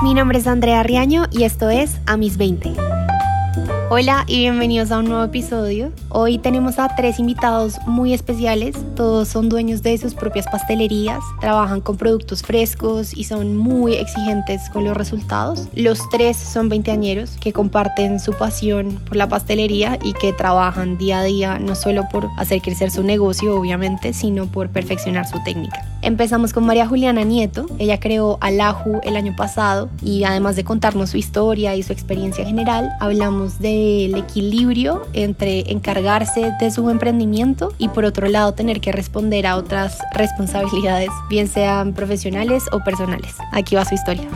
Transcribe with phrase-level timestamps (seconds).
[0.00, 2.72] Mi nombre es Andrea Riaño y esto es A mis 20.
[3.90, 5.90] Hola y bienvenidos a un nuevo episodio.
[6.10, 8.76] Hoy tenemos a tres invitados muy especiales.
[8.94, 14.70] Todos son dueños de sus propias pastelerías, trabajan con productos frescos y son muy exigentes
[14.72, 15.66] con los resultados.
[15.74, 21.18] Los tres son veinteañeros que comparten su pasión por la pastelería y que trabajan día
[21.18, 25.84] a día no solo por hacer crecer su negocio, obviamente, sino por perfeccionar su técnica.
[26.00, 27.66] Empezamos con María Juliana Nieto.
[27.78, 32.44] Ella creó Alaju el año pasado y además de contarnos su historia y su experiencia
[32.44, 38.80] general, hablamos de el equilibrio entre encargarse de su emprendimiento y por otro lado tener
[38.80, 43.34] que responder a otras responsabilidades, bien sean profesionales o personales.
[43.52, 44.28] Aquí va su historia.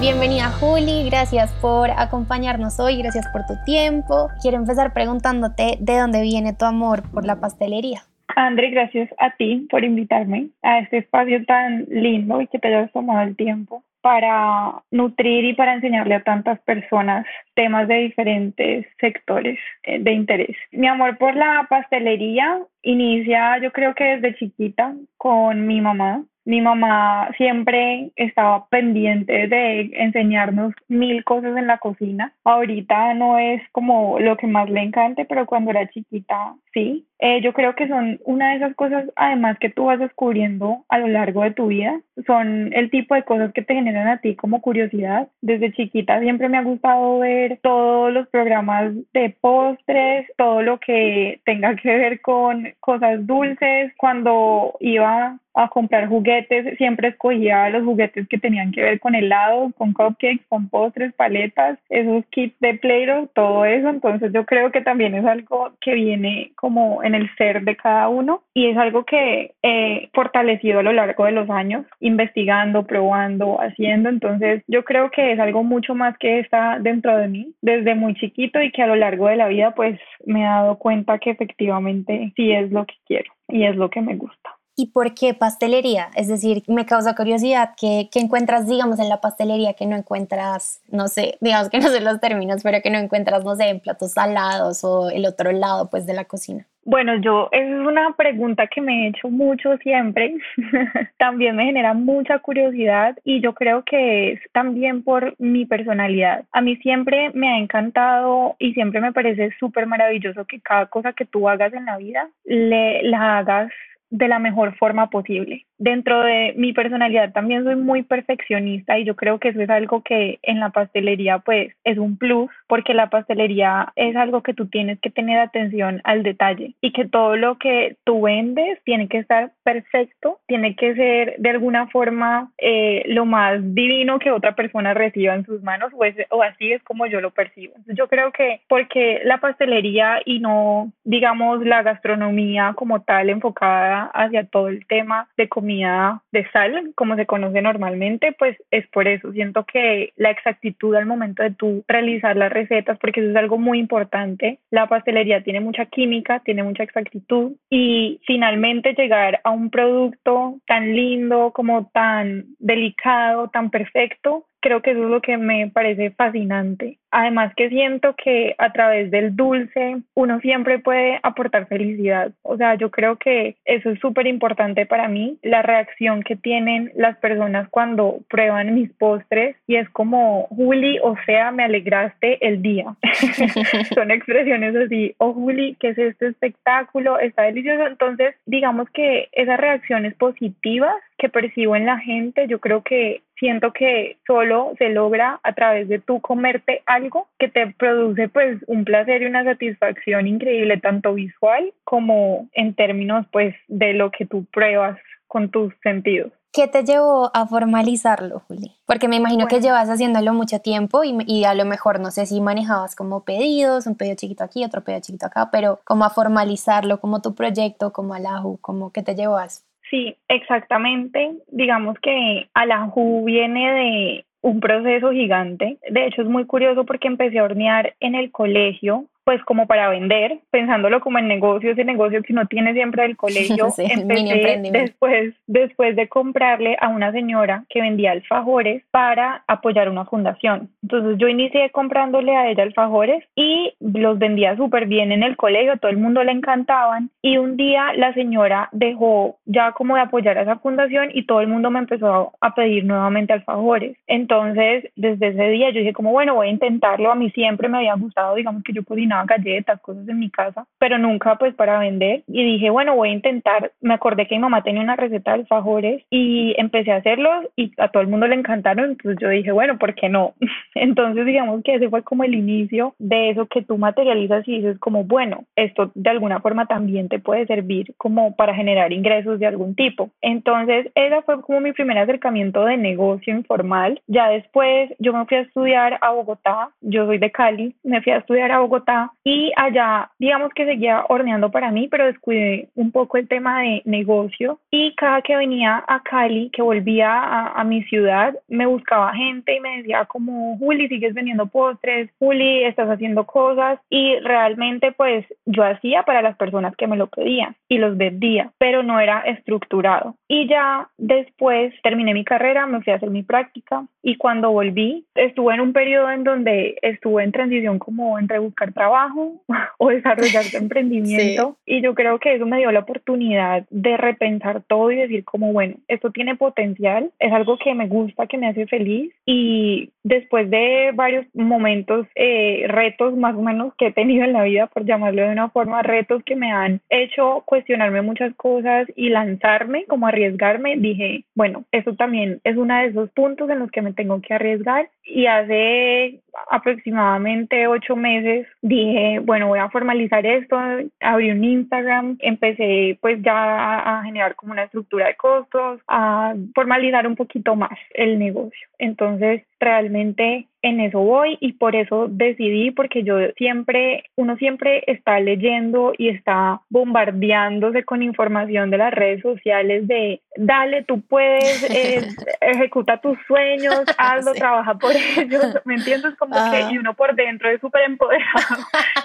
[0.00, 4.28] Bienvenida Juli, gracias por acompañarnos hoy, gracias por tu tiempo.
[4.40, 8.06] Quiero empezar preguntándote de dónde viene tu amor por la pastelería.
[8.38, 12.92] André, gracias a ti por invitarme a este espacio tan lindo y que te hayas
[12.92, 19.58] tomado el tiempo para nutrir y para enseñarle a tantas personas temas de diferentes sectores
[19.84, 20.54] eh, de interés.
[20.70, 26.22] Mi amor por la pastelería inicia yo creo que desde chiquita con mi mamá.
[26.46, 32.32] Mi mamá siempre estaba pendiente de enseñarnos mil cosas en la cocina.
[32.44, 37.04] Ahorita no es como lo que más le encante, pero cuando era chiquita sí.
[37.18, 40.98] Eh, yo creo que son una de esas cosas, además, que tú vas descubriendo a
[40.98, 42.00] lo largo de tu vida.
[42.26, 45.28] Son el tipo de cosas que te generan a ti como curiosidad.
[45.40, 51.40] Desde chiquita siempre me ha gustado ver todos los programas de postres, todo lo que
[51.44, 53.92] tenga que ver con cosas dulces.
[53.96, 59.72] Cuando iba a comprar juguetes, siempre escogía los juguetes que tenían que ver con helado,
[59.76, 63.88] con cupcakes, con postres, paletas, esos kits de play todo eso.
[63.88, 68.08] Entonces yo creo que también es algo que viene como en el ser de cada
[68.08, 73.58] uno y es algo que he fortalecido a lo largo de los años, investigando, probando,
[73.60, 74.08] haciendo.
[74.08, 78.14] Entonces yo creo que es algo mucho más que está dentro de mí desde muy
[78.14, 81.30] chiquito y que a lo largo de la vida pues me he dado cuenta que
[81.30, 84.55] efectivamente sí es lo que quiero y es lo que me gusta.
[84.78, 86.08] ¿Y por qué pastelería?
[86.14, 91.08] Es decir, me causa curiosidad que, encuentras, digamos, en la pastelería que no encuentras, no
[91.08, 94.12] sé, digamos que no sé los términos, pero que no encuentras, no sé, en platos
[94.12, 96.66] salados o el otro lado, pues, de la cocina.
[96.84, 100.36] Bueno, yo, es una pregunta que me he hecho mucho siempre.
[101.18, 106.44] también me genera mucha curiosidad y yo creo que es también por mi personalidad.
[106.52, 111.12] A mí siempre me ha encantado y siempre me parece súper maravilloso que cada cosa
[111.12, 113.72] que tú hagas en la vida le la hagas
[114.10, 119.14] de la mejor forma posible dentro de mi personalidad también soy muy perfeccionista y yo
[119.14, 123.10] creo que eso es algo que en la pastelería pues es un plus porque la
[123.10, 127.58] pastelería es algo que tú tienes que tener atención al detalle y que todo lo
[127.58, 133.26] que tú vendes tiene que estar perfecto, tiene que ser de alguna forma eh, lo
[133.26, 137.20] más divino que otra persona reciba en sus manos o, o así es como yo
[137.20, 137.74] lo percibo.
[137.86, 144.46] yo creo que porque la pastelería y no digamos la gastronomía como tal enfocada hacia
[144.46, 149.32] todo el tema de comida de sal, como se conoce normalmente, pues es por eso.
[149.32, 153.58] Siento que la exactitud al momento de tú realizar las recetas, porque eso es algo
[153.58, 159.70] muy importante, la pastelería tiene mucha química, tiene mucha exactitud y finalmente llegar a un
[159.70, 165.70] producto tan lindo, como tan delicado, tan perfecto, creo que eso es lo que me
[165.72, 166.98] parece fascinante.
[167.12, 172.32] Además que siento que a través del dulce uno siempre puede aportar felicidad.
[172.42, 176.90] O sea, yo creo que eso es súper importante para mí, la reacción que tienen
[176.96, 182.60] las personas cuando prueban mis postres y es como, Juli, o sea, me alegraste el
[182.60, 182.96] día.
[183.94, 187.20] Son expresiones así, oh Juli, ¿qué es este espectáculo?
[187.20, 187.86] Está delicioso.
[187.86, 193.72] Entonces, digamos que esas reacciones positivas que percibo en la gente, yo creo que siento
[193.72, 198.84] que solo se logra a través de tú comerte algo que te produce pues un
[198.84, 204.44] placer y una satisfacción increíble tanto visual como en términos pues de lo que tú
[204.46, 206.32] pruebas con tus sentidos.
[206.56, 208.72] ¿Qué te llevó a formalizarlo, Juli?
[208.86, 212.24] Porque me imagino que llevas haciéndolo mucho tiempo y, y, a lo mejor no sé
[212.24, 216.10] si manejabas como pedidos, un pedido chiquito aquí, otro pedido chiquito acá, pero como a
[216.10, 219.65] formalizarlo como tu proyecto, como Alahu, como que te llevó a eso.
[219.90, 221.32] Sí, exactamente.
[221.48, 225.78] Digamos que Alahu viene de un proceso gigante.
[225.88, 229.88] De hecho, es muy curioso porque empecé a hornear en el colegio pues como para
[229.88, 235.34] vender, pensándolo como en negocio, ese negocio que no tiene siempre del colegio, empecé después,
[235.48, 240.70] después de comprarle a una señora que vendía alfajores para apoyar una fundación.
[240.80, 245.72] Entonces yo inicié comprándole a ella alfajores y los vendía súper bien en el colegio,
[245.72, 250.02] a todo el mundo le encantaban y un día la señora dejó ya como de
[250.02, 253.96] apoyar a esa fundación y todo el mundo me empezó a pedir nuevamente alfajores.
[254.06, 257.78] Entonces desde ese día yo dije como bueno voy a intentarlo, a mí siempre me
[257.78, 261.78] había gustado, digamos que yo cocinaba galletas, cosas en mi casa, pero nunca pues para
[261.78, 262.22] vender.
[262.26, 265.40] Y dije bueno voy a intentar, me acordé que mi mamá tenía una receta de
[265.40, 269.52] alfajores y empecé a hacerlos y a todo el mundo le encantaron, entonces yo dije
[269.52, 270.34] bueno, ¿por qué no?
[270.74, 274.78] Entonces digamos que ese fue como el inicio de eso que tú materializas y dices
[274.78, 279.46] como bueno, esto de alguna forma también te puede servir como para generar ingresos de
[279.46, 280.10] algún tipo.
[280.20, 284.00] Entonces, ese fue como mi primer acercamiento de negocio informal.
[284.06, 288.12] Ya después yo me fui a estudiar a Bogotá, yo soy de Cali, me fui
[288.12, 292.90] a estudiar a Bogotá y allá, digamos que seguía horneando para mí, pero descuidé un
[292.90, 294.58] poco el tema de negocio.
[294.70, 299.56] Y cada que venía a Cali, que volvía a, a mi ciudad, me buscaba gente
[299.56, 305.24] y me decía como, Juli, sigues vendiendo postres, Juli, estás haciendo cosas y realmente pues
[305.44, 309.20] yo hacía para las personas que me lo pedían y los vendía, pero no era
[309.20, 310.16] estructurado.
[310.28, 315.04] Y ya después terminé mi carrera, me fui a hacer mi práctica y cuando volví
[315.14, 318.95] estuve en un periodo en donde estuve en transición como entre buscar trabajo
[319.78, 321.56] o desarrollar tu emprendimiento.
[321.66, 325.52] Y yo creo que eso me dio la oportunidad de repensar todo y decir como
[325.52, 330.48] bueno, esto tiene potencial, es algo que me gusta, que me hace feliz y después
[330.50, 334.84] de varios momentos, eh, retos más o menos que he tenido en la vida, por
[334.84, 340.06] llamarlo de una forma, retos que me han hecho cuestionarme muchas cosas y lanzarme, como
[340.06, 344.20] arriesgarme, dije, bueno, eso también es uno de esos puntos en los que me tengo
[344.20, 346.20] que arriesgar y hace
[346.50, 348.46] aproximadamente ocho meses
[348.86, 350.58] dije, bueno, voy a formalizar esto,
[351.00, 357.06] abrí un Instagram, empecé pues ya a generar como una estructura de costos, a formalizar
[357.06, 358.68] un poquito más el negocio.
[358.78, 365.20] Entonces, realmente en eso voy y por eso decidí, porque yo siempre, uno siempre está
[365.20, 372.08] leyendo y está bombardeándose con información de las redes sociales de, dale, tú puedes, eh,
[372.40, 376.14] ejecuta tus sueños, hazlo, trabaja por ellos, ¿me entiendes?
[376.18, 378.56] Como que y uno por dentro es súper empoderado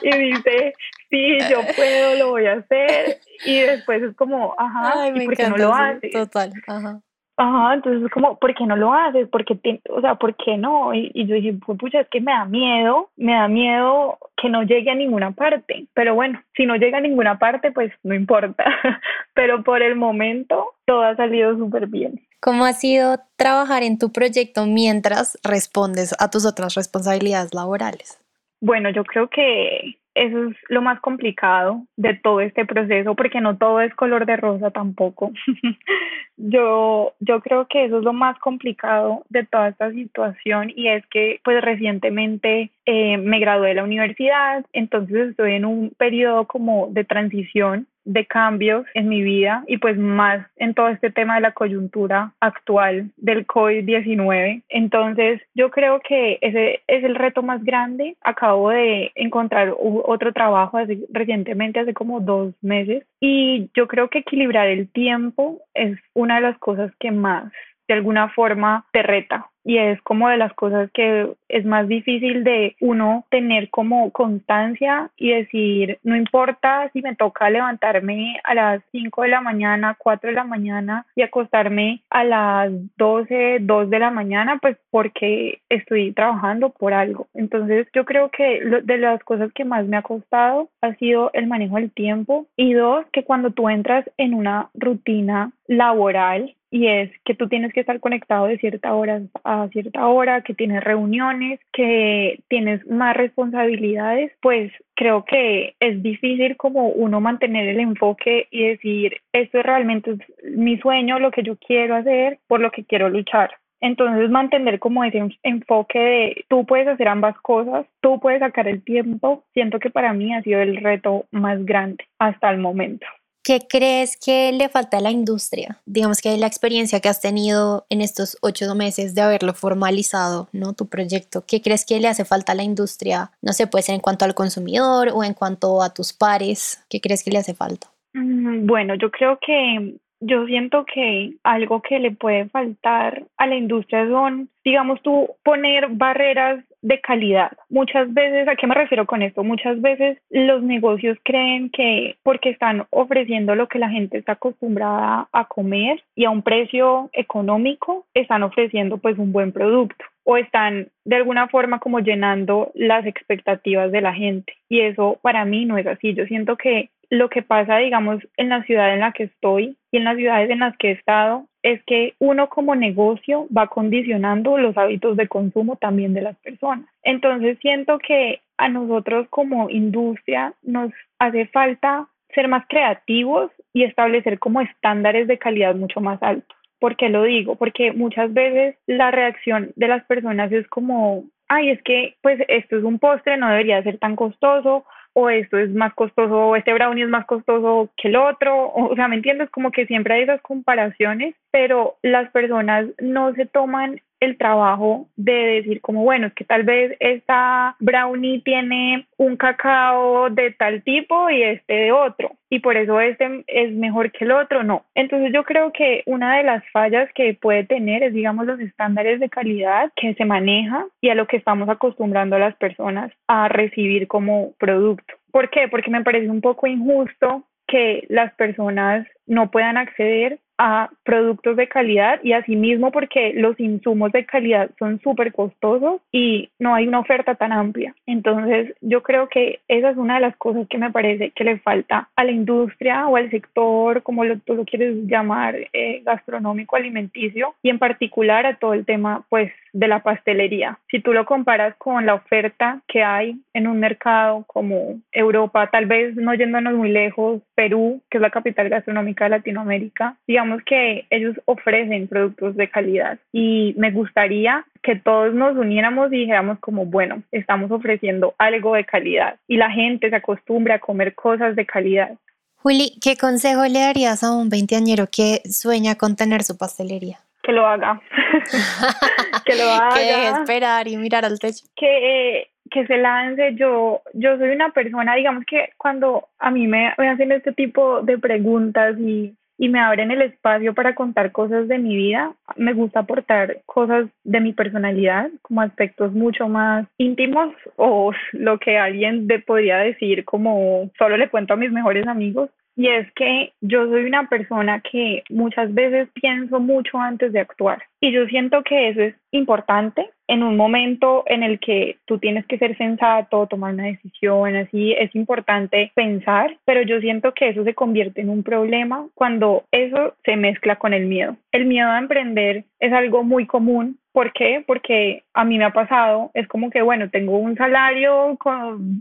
[0.01, 0.74] y dice,
[1.09, 5.48] sí, yo puedo, lo voy a hacer y después es como, ajá, ¿y por qué
[5.48, 6.12] no lo haces?
[6.12, 7.01] Total, ajá.
[7.43, 9.27] Ajá, entonces es como, ¿por qué no lo haces?
[9.27, 9.57] Porque,
[9.89, 10.93] o sea, ¿por qué no?
[10.93, 14.61] Y, yo dije, pues pucha, es que me da miedo, me da miedo que no
[14.61, 15.88] llegue a ninguna parte.
[15.95, 18.63] Pero bueno, si no llega a ninguna parte, pues no importa.
[19.33, 22.21] Pero por el momento todo ha salido súper bien.
[22.41, 28.19] ¿Cómo ha sido trabajar en tu proyecto mientras respondes a tus otras responsabilidades laborales?
[28.59, 33.58] Bueno, yo creo que eso es lo más complicado de todo este proceso, porque no
[33.58, 35.31] todo es color de rosa tampoco.
[36.38, 41.06] yo, yo creo que eso es lo más complicado de toda esta situación y es
[41.08, 46.88] que pues recientemente eh, me gradué de la universidad, entonces estoy en un periodo como
[46.92, 51.42] de transición de cambios en mi vida y pues más en todo este tema de
[51.42, 54.63] la coyuntura actual del COVID-19.
[54.69, 58.15] Entonces yo creo que ese es el reto más grande.
[58.21, 60.77] Acabo de encontrar otro trabajo
[61.12, 66.42] recientemente, hace como dos meses, y yo creo que equilibrar el tiempo es una de
[66.42, 67.51] las cosas que más
[67.91, 72.43] de alguna forma te reta y es como de las cosas que es más difícil
[72.43, 78.81] de uno tener como constancia y decir, no importa si me toca levantarme a las
[78.91, 83.99] 5 de la mañana, 4 de la mañana y acostarme a las 12, 2 de
[83.99, 87.27] la mañana, pues porque estoy trabajando por algo.
[87.33, 91.48] Entonces yo creo que de las cosas que más me ha costado ha sido el
[91.48, 97.12] manejo del tiempo y dos, que cuando tú entras en una rutina laboral y es
[97.25, 101.60] que tú tienes que estar conectado de cierta hora a cierta hora, que tienes reuniones,
[101.74, 108.68] que tienes más responsabilidades, pues creo que es difícil como uno mantener el enfoque y
[108.70, 113.10] decir, esto realmente es mi sueño, lo que yo quiero hacer, por lo que quiero
[113.10, 113.51] luchar.
[113.82, 118.82] Entonces mantener como ese enfoque de tú puedes hacer ambas cosas, tú puedes sacar el
[118.82, 123.08] tiempo, siento que para mí ha sido el reto más grande hasta el momento.
[123.43, 125.77] ¿Qué crees que le falta a la industria?
[125.86, 130.74] Digamos que la experiencia que has tenido en estos ocho meses de haberlo formalizado, ¿no?
[130.74, 133.31] Tu proyecto, ¿qué crees que le hace falta a la industria?
[133.41, 137.01] No sé, puede ser en cuanto al consumidor o en cuanto a tus pares, ¿qué
[137.01, 137.88] crees que le hace falta?
[138.13, 143.55] Mm, bueno, yo creo que yo siento que algo que le puede faltar a la
[143.55, 147.51] industria son, digamos tú, poner barreras de calidad.
[147.69, 149.43] Muchas veces, ¿a qué me refiero con esto?
[149.43, 155.27] Muchas veces los negocios creen que porque están ofreciendo lo que la gente está acostumbrada
[155.31, 160.88] a comer y a un precio económico, están ofreciendo pues un buen producto o están
[161.05, 164.53] de alguna forma como llenando las expectativas de la gente.
[164.69, 166.13] Y eso para mí no es así.
[166.13, 169.98] Yo siento que lo que pasa, digamos, en la ciudad en la que estoy y
[169.98, 174.58] en las ciudades en las que he estado, es que uno como negocio va condicionando
[174.58, 176.88] los hábitos de consumo también de las personas.
[177.03, 184.39] Entonces siento que a nosotros como industria nos hace falta ser más creativos y establecer
[184.39, 186.58] como estándares de calidad mucho más altos.
[186.80, 187.56] ¿Por qué lo digo?
[187.56, 192.77] Porque muchas veces la reacción de las personas es como, ay, es que pues esto
[192.77, 196.74] es un postre, no debería ser tan costoso, o esto es más costoso, o este
[196.74, 199.50] brownie es más costoso que el otro, o, sea, ¿me entiendes?
[199.50, 205.34] Como que siempre hay esas comparaciones, pero las personas no se toman el trabajo de
[205.34, 211.30] decir como, bueno, es que tal vez esta brownie tiene un cacao de tal tipo
[211.30, 214.86] y este de otro, y por eso este es mejor que el otro, no.
[214.94, 219.20] Entonces yo creo que una de las fallas que puede tener es, digamos, los estándares
[219.20, 223.48] de calidad que se maneja y a lo que estamos acostumbrando a las personas a
[223.48, 225.16] recibir como producto.
[225.32, 225.68] ¿Por qué?
[225.68, 231.68] Porque me parece un poco injusto que las personas no puedan acceder a productos de
[231.68, 237.00] calidad y asimismo porque los insumos de calidad son súper costosos y no hay una
[237.00, 237.96] oferta tan amplia.
[238.06, 241.58] Entonces yo creo que esa es una de las cosas que me parece que le
[241.58, 246.75] falta a la industria o al sector, como lo, tú lo quieres llamar, eh, gastronómico
[246.75, 250.78] alimenticio y en particular a todo el tema pues de la pastelería.
[250.92, 255.88] Si tú lo comparas con la oferta que hay en un mercado como Europa, tal
[255.88, 261.06] vez no yéndonos muy lejos, Perú, que es la capital gastronómica de Latinoamérica, digamos que
[261.10, 266.86] ellos ofrecen productos de calidad y me gustaría que todos nos uniéramos y dijéramos como,
[266.86, 271.65] bueno, estamos ofreciendo algo de calidad y la gente se acostumbre a comer cosas de
[271.65, 272.18] calidad.
[272.56, 277.20] Juli, ¿qué consejo le darías a un veinteañero que sueña con tener su pastelería?
[277.41, 278.01] que lo haga.
[279.46, 279.96] que lo haga.
[279.96, 281.65] Que esperar y mirar al techo.
[281.75, 283.54] Que, que se lance.
[283.56, 288.01] Yo, yo soy una persona, digamos que cuando a mí me, me hacen este tipo
[288.01, 292.74] de preguntas y, y me abren el espacio para contar cosas de mi vida, me
[292.74, 299.28] gusta aportar cosas de mi personalidad, como aspectos mucho más íntimos o lo que alguien
[299.28, 303.86] de, podría decir como solo le cuento a mis mejores amigos y es que yo
[303.88, 308.90] soy una persona que muchas veces pienso mucho antes de actuar y yo siento que
[308.90, 313.73] eso es importante en un momento en el que tú tienes que ser sensato, tomar
[313.73, 318.41] una decisión, así es importante pensar, pero yo siento que eso se convierte en un
[318.41, 321.35] problema cuando eso se mezcla con el miedo.
[321.51, 324.63] El miedo a emprender es algo muy común ¿Por qué?
[324.67, 328.38] Porque a mí me ha pasado, es como que, bueno, tengo un salario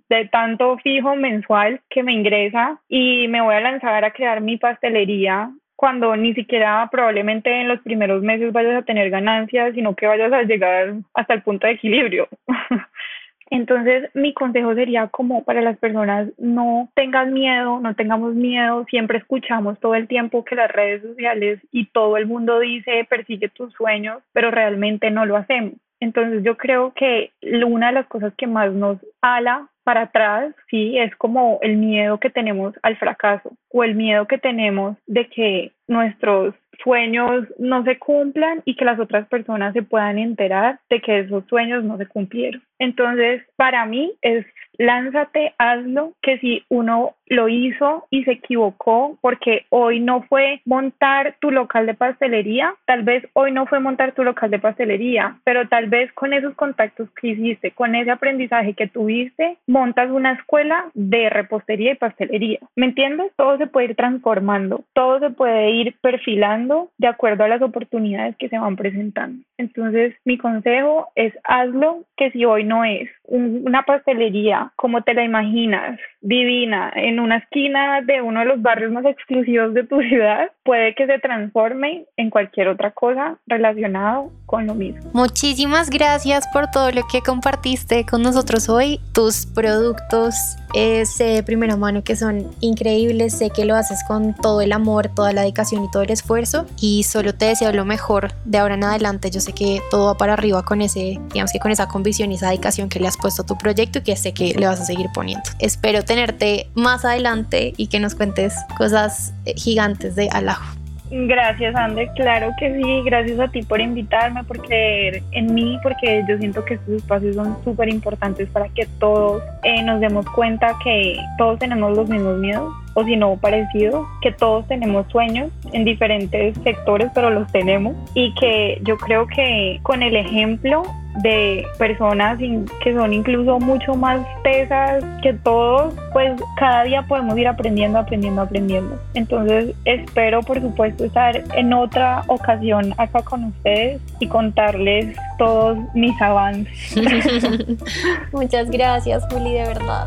[0.08, 4.56] de tanto fijo mensual que me ingresa y me voy a lanzar a crear mi
[4.56, 10.06] pastelería cuando ni siquiera probablemente en los primeros meses vayas a tener ganancias, sino que
[10.06, 12.28] vayas a llegar hasta el punto de equilibrio.
[13.50, 19.16] Entonces, mi consejo sería como para las personas, no tengan miedo, no tengamos miedo, siempre
[19.16, 23.72] escuchamos todo el tiempo que las redes sociales y todo el mundo dice, persigue tus
[23.72, 25.72] sueños, pero realmente no lo hacemos.
[25.98, 27.32] Entonces, yo creo que
[27.66, 32.18] una de las cosas que más nos ala para atrás, sí, es como el miedo
[32.18, 37.98] que tenemos al fracaso o el miedo que tenemos de que nuestros sueños no se
[37.98, 42.06] cumplan y que las otras personas se puedan enterar de que esos sueños no se
[42.06, 42.62] cumplieron.
[42.78, 44.46] Entonces, para mí es
[44.78, 51.36] lánzate, hazlo, que si uno lo hizo y se equivocó porque hoy no fue montar
[51.40, 55.68] tu local de pastelería, tal vez hoy no fue montar tu local de pastelería, pero
[55.68, 60.90] tal vez con esos contactos que hiciste, con ese aprendizaje que tuviste, montas una escuela
[60.94, 62.58] de repostería y pastelería.
[62.74, 63.32] ¿Me entiendes?
[63.36, 68.36] Todo se puede ir transformando, todo se puede ir perfilando de acuerdo a las oportunidades
[68.36, 69.44] que se van presentando.
[69.60, 75.22] Entonces, mi consejo es hazlo, que si hoy no es una pastelería como te la
[75.22, 80.50] imaginas, divina, en una esquina de uno de los barrios más exclusivos de tu ciudad,
[80.64, 85.10] puede que se transforme en cualquier otra cosa relacionado con lo mismo.
[85.12, 88.98] Muchísimas gracias por todo lo que compartiste con nosotros hoy.
[89.12, 94.60] Tus productos sé de primera mano que son increíbles, sé que lo haces con todo
[94.60, 98.32] el amor, toda la dedicación y todo el esfuerzo y solo te deseo lo mejor
[98.44, 99.30] de ahora en adelante.
[99.30, 102.36] Yo sé que todo va para arriba con ese, digamos que con esa convicción y
[102.36, 104.80] esa dedicación que le has puesto a tu proyecto y que sé que le vas
[104.80, 105.44] a seguir poniendo.
[105.58, 110.79] Espero tenerte más adelante y que nos cuentes cosas eh, gigantes de Alajo.
[111.10, 112.08] Gracias, André.
[112.14, 113.02] Claro que sí.
[113.04, 117.34] Gracias a ti por invitarme, por creer en mí, porque yo siento que estos espacios
[117.34, 122.38] son súper importantes para que todos eh, nos demos cuenta que todos tenemos los mismos
[122.38, 127.94] miedos, o si no parecidos, que todos tenemos sueños en diferentes sectores, pero los tenemos.
[128.14, 130.82] Y que yo creo que con el ejemplo
[131.22, 137.48] de personas que son incluso mucho más tesas que todos, pues cada día podemos ir
[137.48, 138.98] aprendiendo, aprendiendo, aprendiendo.
[139.14, 146.20] Entonces espero por supuesto estar en otra ocasión acá con ustedes y contarles todos mis
[146.22, 146.94] avances.
[148.32, 150.06] Muchas gracias Juli, de verdad.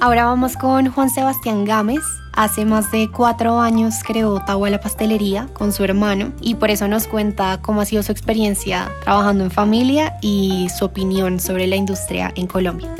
[0.00, 2.02] Ahora vamos con Juan Sebastián Gámez.
[2.32, 7.06] Hace más de cuatro años creó la Pastelería con su hermano y por eso nos
[7.06, 12.32] cuenta cómo ha sido su experiencia trabajando en familia y su opinión sobre la industria
[12.34, 12.92] en Colombia.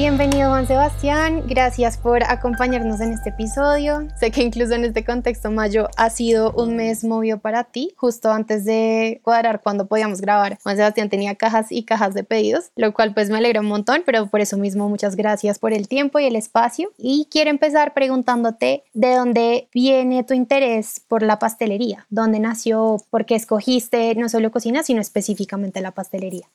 [0.00, 4.08] Bienvenido Juan Sebastián, gracias por acompañarnos en este episodio.
[4.18, 8.32] Sé que incluso en este contexto mayo ha sido un mes movido para ti, justo
[8.32, 10.58] antes de cuadrar cuando podíamos grabar.
[10.62, 14.02] Juan Sebastián tenía cajas y cajas de pedidos, lo cual pues me alegra un montón,
[14.06, 16.90] pero por eso mismo muchas gracias por el tiempo y el espacio.
[16.96, 23.26] Y quiero empezar preguntándote de dónde viene tu interés por la pastelería, dónde nació, por
[23.26, 26.48] qué escogiste no solo cocina, sino específicamente la pastelería.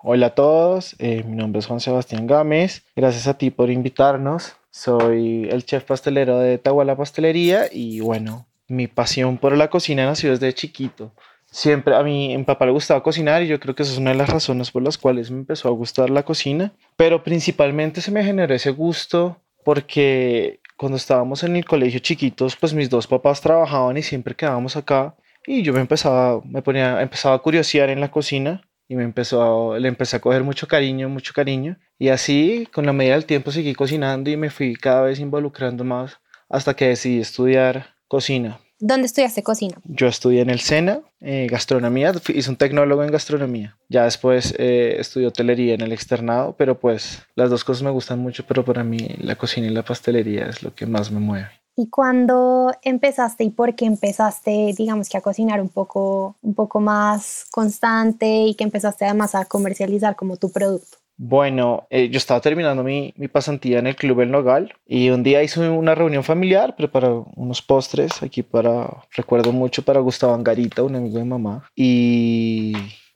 [0.00, 4.54] Hola a todos, eh, mi nombre es Juan Sebastián Gámez, gracias a ti por invitarnos.
[4.70, 10.30] Soy el chef pastelero de Tahuala Pastelería y bueno, mi pasión por la cocina nació
[10.30, 11.10] desde chiquito.
[11.46, 14.10] Siempre a mí, mi papá le gustaba cocinar y yo creo que esa es una
[14.10, 16.72] de las razones por las cuales me empezó a gustar la cocina.
[16.96, 22.72] Pero principalmente se me generó ese gusto porque cuando estábamos en el colegio chiquitos, pues
[22.72, 27.34] mis dos papás trabajaban y siempre quedábamos acá y yo me empezaba, me ponía, empezaba
[27.34, 31.32] a curiosear en la cocina y me empezó le empecé a coger mucho cariño, mucho
[31.34, 31.76] cariño.
[31.98, 35.84] Y así, con la medida del tiempo, seguí cocinando y me fui cada vez involucrando
[35.84, 36.18] más
[36.48, 38.58] hasta que decidí estudiar cocina.
[38.80, 39.76] ¿Dónde estudiaste cocina?
[39.84, 43.76] Yo estudié en el SENA, eh, gastronomía, hice un tecnólogo en gastronomía.
[43.88, 48.20] Ya después eh, estudié hotelería en el externado, pero pues las dos cosas me gustan
[48.20, 51.50] mucho, pero para mí la cocina y la pastelería es lo que más me mueve.
[51.78, 56.80] ¿Y cuándo empezaste y por qué empezaste, digamos que a cocinar un poco, un poco
[56.80, 60.98] más constante y que empezaste además a comercializar como tu producto?
[61.16, 65.40] Bueno, eh, yo estaba terminando mi, pasantía en el Club El Nogal y un día
[65.44, 70.96] hice una reunión familiar, preparé unos postres aquí para, recuerdo mucho, para Gustavo Angarita, un
[70.96, 71.70] amigo de mamá.
[71.76, 72.72] Y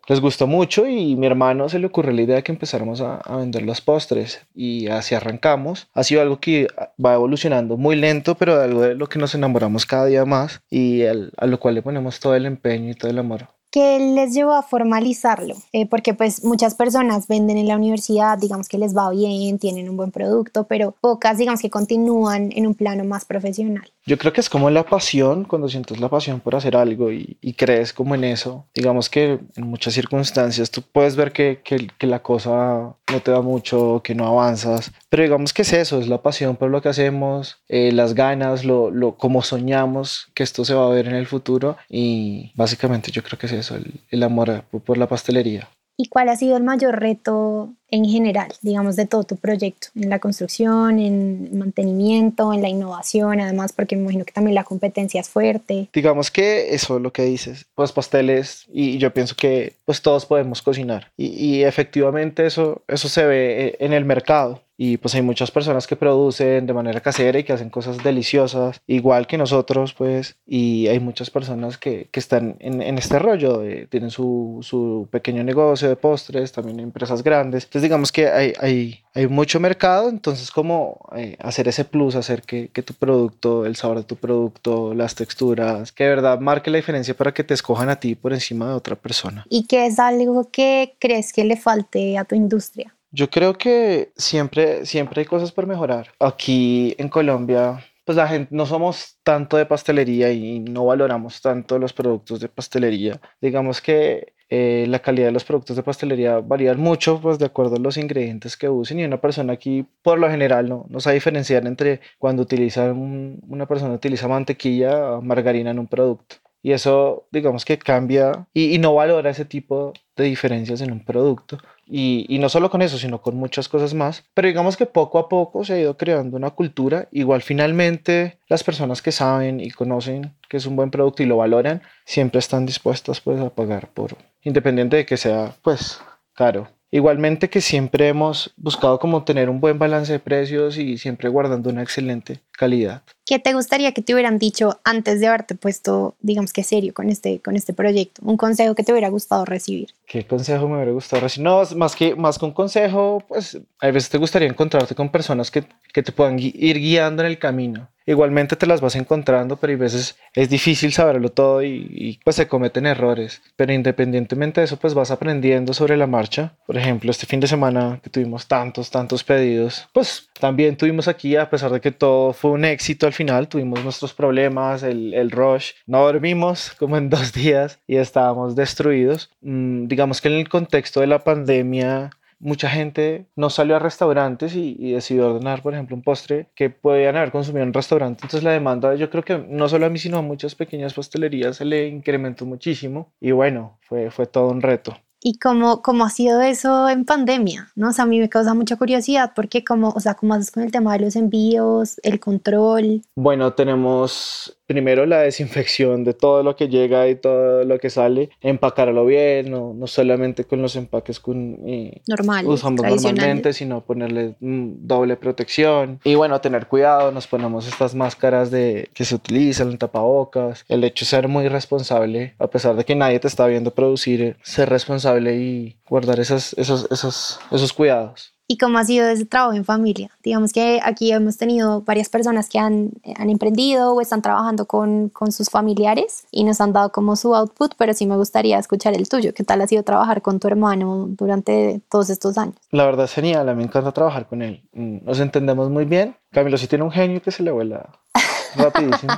[0.09, 3.21] les gustó mucho y mi hermano se le ocurrió la idea de que empezáramos a,
[3.37, 5.89] vender los postres y así arrancamos.
[5.95, 6.69] Ha sido algo que
[7.05, 11.03] va evolucionando muy lento, pero algo de lo que nos enamoramos cada día más y
[11.05, 13.49] a lo cual le ponemos todo el empeño y todo el amor.
[13.73, 15.55] ¿Qué les llevó a formalizarlo?
[15.73, 19.89] Eh, porque pues muchas personas venden en la universidad, digamos que les va bien, tienen
[19.89, 23.91] un buen producto, pero pocas digamos que continúan en un plano más profesional.
[24.05, 27.39] Yo creo que es como la pasión, cuando sientes la pasión por hacer algo y,
[27.57, 28.67] crees como en eso.
[28.75, 33.41] Digamos que en muchas circunstancias tú puedes ver que, que, la cosa no te da
[33.41, 36.89] mucho, que no avanzas, pero digamos que es eso, es la pasión por lo que
[36.89, 41.15] hacemos, eh, las ganas, lo, lo, como soñamos que esto se va a ver en
[41.15, 45.69] el futuro y básicamente yo creo que es eso, el, el amor por la pastelería.
[45.97, 49.89] ¿Y cuál ha sido el mayor reto en general, digamos, de todo tu proyecto?
[49.95, 54.65] En la construcción, en mantenimiento, en la innovación, además, porque me imagino que también la
[54.65, 55.89] competencia es fuerte.
[55.93, 60.27] Digamos que eso es lo que dices, pues pasteles, y yo pienso que pues todos
[60.27, 61.13] podemos cocinar.
[61.17, 65.53] Y, y efectivamente eso, eso se ve eh, en el mercado y pues hay muchas
[65.53, 70.35] personas que producen de manera casera y que hacen cosas deliciosas, igual que nosotros, pues,
[70.45, 75.45] y hay muchas personas que, que están en, en, este rollo, tienen su, su, pequeño
[75.45, 80.51] negocio de postres, también empresas grandes, entonces digamos que hay, hay, hay mucho mercado, entonces
[80.51, 84.95] como eh, hacer ese plus, hacer que, que tu producto, el sabor de tu producto,
[84.95, 88.33] las texturas, que de verdad marque la diferencia para que te escojan a ti por
[88.33, 89.45] encima de otra persona.
[89.49, 92.95] ¿Y qué es algo que crees que le falte a tu industria?
[93.11, 96.13] Yo creo que siempre, siempre hay cosas por mejorar.
[96.21, 101.79] Aquí en Colombia, pues la gente no somos tanto de pastelería y no valoramos tanto
[101.79, 103.21] los productos de pastelería.
[103.41, 107.77] Digamos que eh, la calidad de los productos de pastelería varía mucho pues de acuerdo
[107.77, 111.15] a los ingredientes que usen y una persona aquí por lo general no, no sabe
[111.15, 116.37] diferenciar entre cuando utiliza una persona utiliza mantequilla o margarina en un producto.
[116.63, 121.01] Y eso, digamos que cambia y, y, no valora ese tipo de diferencias en un
[121.03, 121.57] producto.
[121.87, 124.25] Y, y, no solo con eso, sino con muchas cosas más.
[124.35, 127.09] Pero digamos que poco a poco se ha ido creando una cultura.
[127.11, 131.39] Igual finalmente las personas que saben y conocen que es un buen producto y lo
[131.39, 136.01] valoran, siempre están dispuestas pues a pagar por, independiente de que sea pues
[136.35, 136.69] caro.
[136.91, 141.71] Igualmente que siempre hemos buscado como tener un buen balance de precios y siempre guardando
[141.71, 143.03] una excelente calidad.
[143.25, 147.09] ¿Qué te gustaría que te hubieran dicho antes de haberte puesto, digamos que serio con
[147.09, 148.21] este, con este proyecto?
[148.25, 149.91] Un consejo que te hubiera gustado recibir.
[150.07, 151.45] ¿Qué consejo me hubiera gustado recibir?
[151.45, 155.51] No, más que, más que un consejo, pues a veces te gustaría encontrarte con personas
[155.51, 157.89] que, que te puedan ir guiando en el camino.
[158.07, 162.49] Igualmente te las vas encontrando, pero a veces es difícil saberlo todo y, pues se
[162.49, 163.43] cometen errores.
[163.57, 166.55] Pero independientemente de eso, pues vas aprendiendo sobre la marcha.
[166.67, 171.37] Por ejemplo, este fin de semana que tuvimos tantos, tantos pedidos, pues también tuvimos aquí,
[171.37, 175.31] a pesar de que todo fue un éxito al final, tuvimos nuestros problemas, el, el
[175.31, 175.73] rush.
[175.87, 179.31] No dormimos como en dos días y estábamos destruidos.
[179.43, 182.11] Mm, digamos que en el contexto de la pandemia
[182.43, 187.17] mucha gente no salió a restaurantes y, decidió ordenar, por ejemplo, un postre que podían
[187.17, 188.21] haber consumido en un restaurante.
[188.23, 191.57] Entonces la demanda, yo creo que no solo a mí, sino a muchas pequeñas pastelerías
[191.57, 193.13] se le incrementó muchísimo.
[193.21, 194.99] Y bueno, fue, fue todo un reto.
[195.25, 197.71] ¿Y cómo, cómo ha sido eso en pandemia?
[197.77, 197.91] ¿no?
[197.91, 200.65] O sea, a mí me causa mucha curiosidad porque cómo, o sea, cómo haces con
[200.65, 203.03] el tema de los envíos, el control.
[203.15, 208.31] Bueno, tenemos primero la desinfección de todo lo que llega y todo lo que sale,
[208.41, 214.35] empacarlo bien, no, no solamente con los empaques con, eh, Normal, usamos normalmente, sino ponerle
[214.41, 216.01] mm, doble protección.
[216.05, 220.65] Y bueno, tener cuidado, nos ponemos estas máscaras de, que se utilizan, en tapabocas.
[220.71, 224.39] El hecho de ser muy responsable, a pesar de que nadie te está viendo producir,
[224.43, 229.55] ser responsable y guardar esas, esos, esos, esos cuidados y cómo ha sido ese trabajo
[229.55, 230.11] en familia.
[230.23, 235.09] Digamos que aquí hemos tenido varias personas que han, han emprendido o están trabajando con,
[235.09, 238.93] con, sus familiares y nos han dado como su output, pero sí me gustaría escuchar
[238.93, 239.33] el tuyo.
[239.33, 242.57] ¿Qué tal ha sido trabajar con tu hermano durante todos estos años?
[242.71, 244.63] La verdad es genial, a mí me encanta trabajar con él.
[244.75, 246.15] Mm, nos entendemos muy bien.
[246.31, 247.89] Camilo sí tiene un genio que se le vuela
[248.57, 249.15] rapidísimo.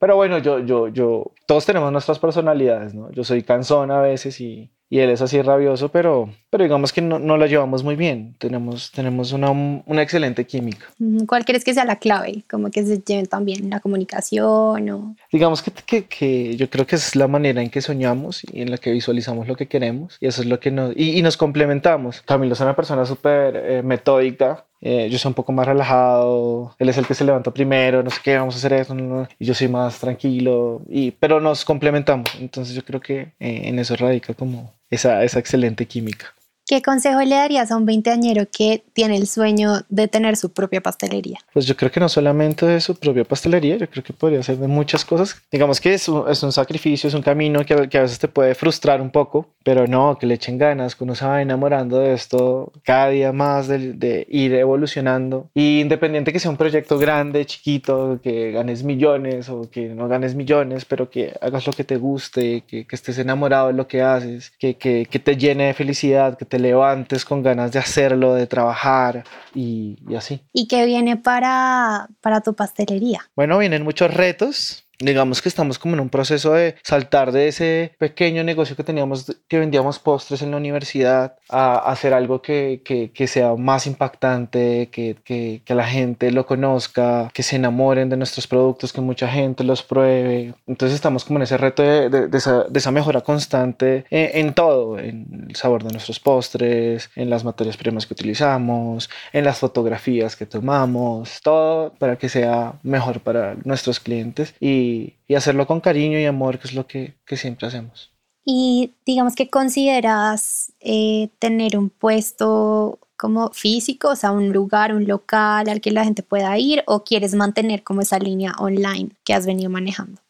[0.00, 3.12] Pero bueno, yo, yo, yo, todos tenemos nuestras personalidades, ¿no?
[3.12, 7.02] Yo soy cansón a veces y, y él es así rabioso, pero, pero digamos que
[7.02, 8.36] no, no la llevamos muy bien.
[8.38, 10.86] Tenemos, tenemos una, una, excelente química.
[11.26, 12.44] ¿Cuál crees que sea la clave?
[12.48, 15.16] Como que se lleven también la comunicación o...
[15.32, 18.70] Digamos que, que, que, yo creo que es la manera en que soñamos y en
[18.70, 20.96] la que visualizamos lo que queremos y eso es lo que nos...
[20.96, 22.22] Y, y nos complementamos.
[22.22, 26.88] Camilo es una persona súper eh, metódica, eh, yo soy un poco más relajado, él
[26.88, 28.94] es el que se levantó primero, no sé qué, vamos a hacer eso,
[29.38, 33.78] y yo soy más tranquilo, y, pero nos complementamos, entonces yo creo que eh, en
[33.78, 36.34] eso radica como esa, esa excelente química.
[36.68, 40.80] ¿Qué consejo le darías a un veinteañero que tiene el sueño de tener su propia
[40.80, 41.38] pastelería?
[41.52, 44.56] Pues yo creo que no solamente de su propia pastelería, yo creo que podría ser
[44.56, 45.40] de muchas cosas.
[45.52, 48.26] Digamos que es un, es un sacrificio, es un camino que, que, a veces te
[48.26, 52.00] puede frustrar un poco, pero no, que le echen ganas, que uno se va enamorando
[52.00, 55.48] de esto cada día más, de, de ir evolucionando.
[55.54, 60.34] Y independiente que sea un proyecto grande, chiquito, que ganes millones o que no ganes
[60.34, 64.02] millones, pero que hagas lo que te guste, que, que estés enamorado de lo que
[64.02, 68.34] haces, que, que, que te llene de felicidad, que te levantes con ganas de hacerlo,
[68.34, 70.42] de trabajar y, y así.
[70.52, 73.30] ¿Y qué viene para, para tu pastelería?
[73.34, 77.92] Bueno, vienen muchos retos digamos que estamos como en un proceso de saltar de ese
[77.98, 83.10] pequeño negocio que teníamos, que vendíamos postres en la universidad, a hacer algo que, que,
[83.12, 88.16] que sea más impactante, que, que, que, la gente lo conozca, que se enamoren de
[88.16, 90.54] nuestros productos, que mucha gente los pruebe.
[90.66, 94.46] Entonces estamos como en ese reto de, de, de, esa, de esa, mejora constante en,
[94.46, 99.44] en, todo, en el sabor de nuestros postres, en las materias primas que utilizamos, en
[99.44, 104.54] las fotografías que tomamos, todo para que sea mejor para nuestros clientes.
[104.60, 104.85] Y
[105.28, 108.12] y, hacerlo con cariño y amor, que es lo que, que siempre hacemos.
[108.44, 115.06] Y digamos que consideras eh, tener un puesto como físico, o sea, un lugar, un
[115.06, 119.34] local al que la gente pueda ir, o quieres mantener como esa línea online que
[119.34, 120.20] has venido manejando?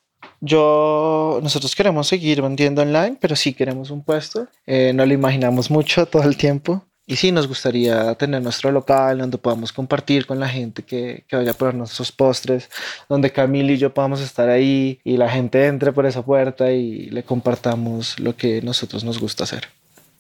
[0.41, 4.47] Yo, nosotros queremos seguir vendiendo online, pero sí queremos un puesto.
[4.67, 6.85] Eh, no lo imaginamos mucho todo el tiempo.
[7.09, 11.37] Y sí, nos gustaría tener nuestro local donde podamos compartir con la gente que, que
[11.37, 12.69] vaya a probar nuestros postres,
[13.09, 17.07] donde Camila y yo podamos estar ahí y la gente entre por esa puerta y
[17.11, 19.69] le compartamos lo que nosotros nos gusta hacer.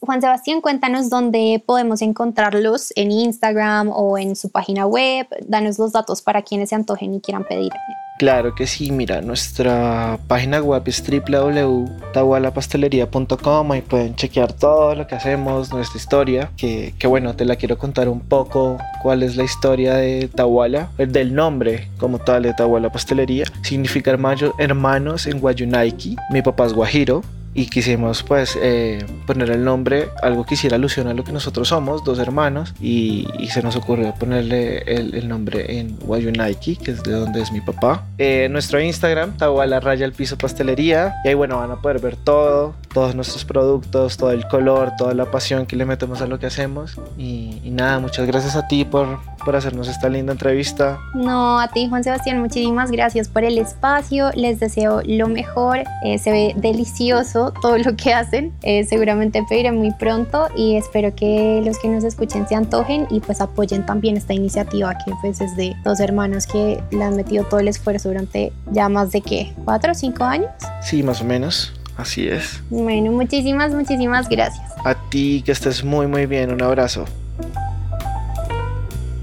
[0.00, 5.26] Juan Sebastián, cuéntanos dónde podemos encontrarlos en Instagram o en su página web.
[5.46, 7.72] Danos los datos para quienes se antojen y quieran pedir.
[8.18, 15.16] Claro que sí, mira, nuestra página web es www.tahualapastelería.com y pueden chequear todo lo que
[15.16, 19.44] hacemos, nuestra historia, que, que, bueno, te la quiero contar un poco, cuál es la
[19.44, 23.44] historia de Tahuala, del nombre como tal de Tahuala Pastelería.
[23.62, 27.22] Significa hermanos en Guayunaiki, mi papá es guajiro,
[27.57, 31.69] y quisimos pues eh, poner el nombre, algo que hiciera alusión a lo que nosotros
[31.69, 37.12] somos, dos hermanos, y, se nos ocurrió ponerle el, nombre en Wayunaiki, que es de
[37.12, 38.05] donde es mi papá.
[38.19, 42.16] Eh, nuestro Instagram, Tahuala Raya el Piso Pastelería, y ahí bueno, van a poder ver
[42.16, 46.38] todo, todos nuestros productos, todo el color, toda la pasión que le metemos a lo
[46.38, 46.99] que hacemos.
[47.16, 50.98] Y, nada, muchas gracias a ti por, por hacernos esta linda entrevista.
[51.14, 56.18] No, a ti Juan Sebastián, muchísimas gracias por el espacio, les deseo lo mejor, eh,
[56.18, 61.62] se ve delicioso todo lo que hacen, eh, seguramente pediré muy pronto y espero que
[61.64, 65.56] los que nos escuchen se antojen y pues apoyen también esta iniciativa que pues es
[65.56, 69.54] de dos hermanos que le han metido todo el esfuerzo durante ya más de qué,
[69.64, 70.50] cuatro o cinco años.
[70.82, 71.72] Sí, más o menos.
[71.96, 72.61] Así es.
[72.68, 74.70] Bueno, muchísimas, muchísimas gracias.
[74.85, 76.52] A ti, que estés muy, muy bien.
[76.52, 77.06] Un abrazo.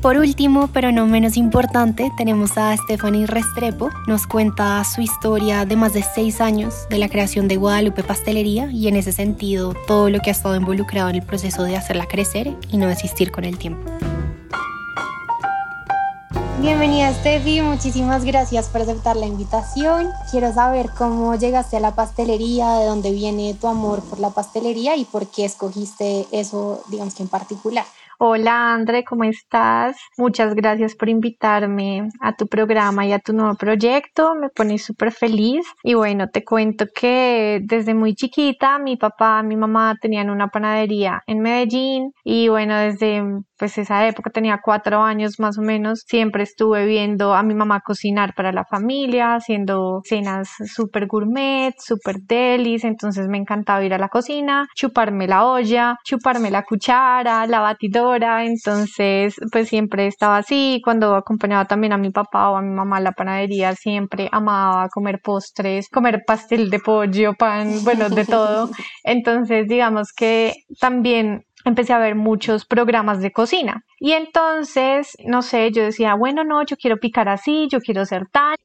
[0.03, 3.89] Por último, pero no menos importante, tenemos a Stephanie Restrepo.
[4.05, 8.69] Nos cuenta su historia de más de seis años de la creación de Guadalupe Pastelería
[8.69, 12.05] y en ese sentido todo lo que ha estado involucrado en el proceso de hacerla
[12.05, 13.89] crecer y no desistir con el tiempo.
[16.59, 20.09] Bienvenida Steffi, muchísimas gracias por aceptar la invitación.
[20.31, 24.97] Quiero saber cómo llegaste a la pastelería, de dónde viene tu amor por la pastelería
[24.97, 27.85] y por qué escogiste eso, digamos que en particular.
[28.19, 29.97] Hola André, ¿cómo estás?
[30.17, 34.35] Muchas gracias por invitarme a tu programa y a tu nuevo proyecto.
[34.35, 35.65] Me pone súper feliz.
[35.83, 41.23] Y bueno, te cuento que desde muy chiquita mi papá, mi mamá tenían una panadería
[41.25, 43.23] en Medellín y bueno, desde
[43.63, 47.79] pues esa época tenía cuatro años más o menos, siempre estuve viendo a mi mamá
[47.79, 53.97] cocinar para la familia, haciendo cenas súper gourmet, súper delis, entonces me encantaba ir a
[53.97, 60.81] la cocina, chuparme la olla, chuparme la cuchara, la batidora, entonces pues siempre estaba así,
[60.83, 64.89] cuando acompañaba también a mi papá o a mi mamá a la panadería, siempre amaba
[64.89, 68.69] comer postres, comer pastel de pollo, pan, bueno, de todo,
[69.05, 73.85] entonces digamos que también empecé a ver muchos programas de cocina.
[73.99, 78.27] Y entonces, no sé, yo decía, bueno, no, yo quiero picar así, yo quiero ser
[78.29, 78.55] tal.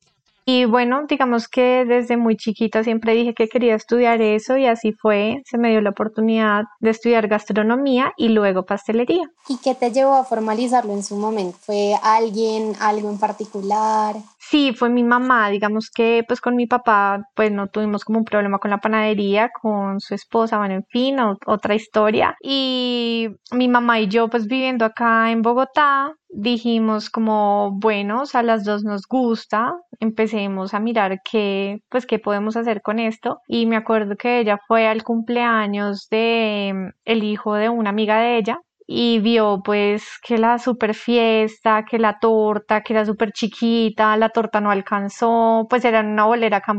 [0.50, 4.92] Y bueno, digamos que desde muy chiquita siempre dije que quería estudiar eso y así
[4.94, 5.42] fue.
[5.44, 9.30] Se me dio la oportunidad de estudiar gastronomía y luego pastelería.
[9.46, 11.58] ¿Y qué te llevó a formalizarlo en su momento?
[11.60, 14.16] ¿Fue alguien, algo en particular?
[14.38, 18.24] Sí, fue mi mamá, digamos que pues con mi papá pues no tuvimos como un
[18.24, 22.34] problema con la panadería, con su esposa, bueno, en fin, otra historia.
[22.40, 28.64] Y mi mamá y yo pues viviendo acá en Bogotá, dijimos como, bueno, a las
[28.64, 33.40] dos nos gusta, empecemos a mirar qué, pues qué podemos hacer con esto.
[33.46, 38.20] Y me acuerdo que ella fue al cumpleaños de mm, el hijo de una amiga
[38.20, 43.32] de ella y vio pues que la super fiesta, que la torta, que era súper
[43.32, 46.78] chiquita, la torta no alcanzó, pues era una bolera acá en.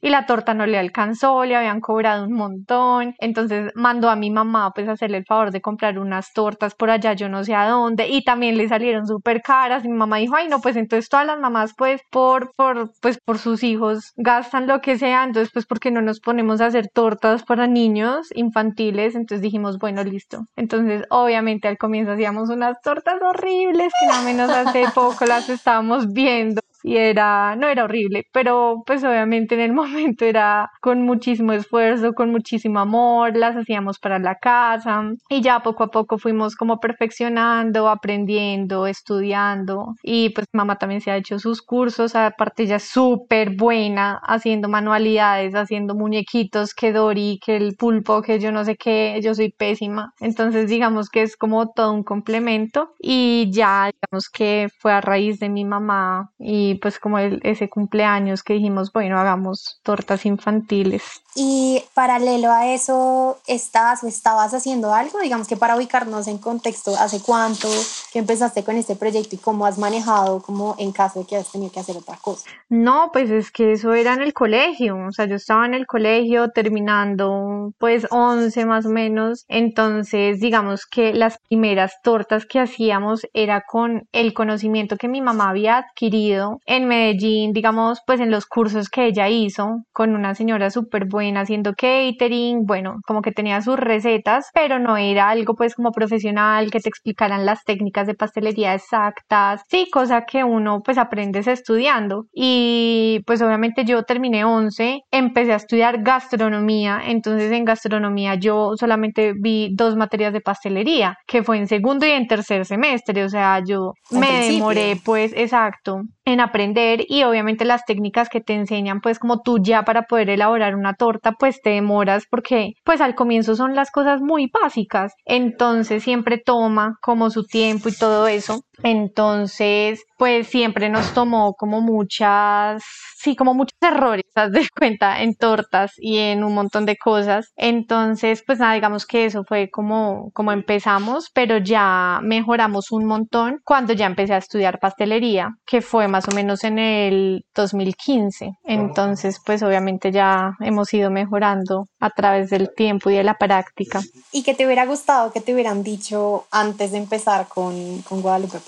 [0.00, 4.30] Y la torta no le alcanzó, le habían cobrado un montón, entonces mandó a mi
[4.30, 7.56] mamá pues a hacerle el favor de comprar unas tortas por allá, yo no sé
[7.56, 11.08] a dónde, y también le salieron súper caras, mi mamá dijo, ay no, pues entonces
[11.08, 15.50] todas las mamás pues por, por, pues por sus hijos gastan lo que sea, entonces
[15.52, 20.46] pues porque no nos ponemos a hacer tortas para niños infantiles, entonces dijimos, bueno, listo,
[20.54, 25.48] entonces hoy obviamente al comienzo hacíamos unas tortas horribles que nada menos hace poco las
[25.48, 31.02] estábamos viendo y era, no era horrible, pero pues obviamente en el momento era con
[31.02, 36.18] muchísimo esfuerzo, con muchísimo amor, las hacíamos para la casa y ya poco a poco
[36.18, 42.64] fuimos como perfeccionando, aprendiendo, estudiando y pues mamá también se ha hecho sus cursos, aparte
[42.64, 48.52] ella es súper buena haciendo manualidades, haciendo muñequitos, que Dori, que el pulpo, que yo
[48.52, 53.50] no sé qué, yo soy pésima, entonces digamos que es como todo un complemento y
[53.52, 58.54] ya digamos que fue a raíz de mi mamá y pues como ese cumpleaños que
[58.54, 61.02] dijimos, bueno, hagamos tortas infantiles.
[61.34, 65.18] Y paralelo a eso, ¿estás o estabas haciendo algo?
[65.20, 67.68] Digamos que para ubicarnos en contexto, ¿hace cuánto
[68.12, 71.50] que empezaste con este proyecto y cómo has manejado como en caso de que has
[71.50, 72.50] tenido que hacer otra cosa?
[72.68, 75.86] No, pues es que eso era en el colegio, o sea, yo estaba en el
[75.86, 83.26] colegio terminando pues 11 más o menos, entonces digamos que las primeras tortas que hacíamos
[83.32, 88.46] era con el conocimiento que mi mamá había adquirido en Medellín, digamos, pues en los
[88.46, 93.60] cursos que ella hizo con una señora súper buena haciendo catering, bueno, como que tenía
[93.60, 98.14] sus recetas, pero no era algo pues como profesional que te explicaran las técnicas de
[98.14, 102.26] pastelería exactas, sí, cosa que uno pues aprendes estudiando.
[102.32, 109.32] Y pues obviamente yo terminé 11, empecé a estudiar gastronomía, entonces en gastronomía yo solamente
[109.38, 113.60] vi dos materias de pastelería, que fue en segundo y en tercer semestre, o sea,
[113.66, 119.00] yo me demoré pues exacto en aprender aprender y obviamente las técnicas que te enseñan
[119.00, 123.14] pues como tú ya para poder elaborar una torta pues te demoras porque pues al
[123.14, 125.14] comienzo son las cosas muy básicas.
[125.24, 131.80] Entonces siempre toma como su tiempo y todo eso entonces pues siempre nos tomó como
[131.80, 132.82] muchas
[133.16, 137.52] sí como muchos errores haz de cuenta en tortas y en un montón de cosas
[137.56, 143.60] entonces pues nada digamos que eso fue como como empezamos pero ya mejoramos un montón
[143.64, 148.52] cuando ya empecé a estudiar pastelería que fue más o menos en el 2015.
[148.64, 154.00] Entonces, pues obviamente ya hemos ido mejorando a través del tiempo y de la práctica.
[154.32, 158.58] ¿Y qué te hubiera gustado que te hubieran dicho antes de empezar con, con Guadalupe